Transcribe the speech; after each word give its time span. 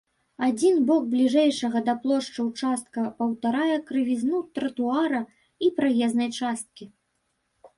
Адзін 0.45 0.77
бок 0.89 1.03
бліжэйшага 1.09 1.81
да 1.89 1.93
плошчы 2.05 2.45
ўчастка 2.47 3.03
паўтарае 3.19 3.75
крывізну 3.91 4.41
тратуара 4.57 5.21
і 5.67 5.71
праезнай 5.77 6.29
часткі. 6.41 6.85